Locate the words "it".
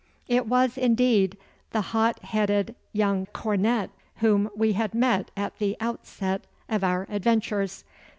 0.27-0.47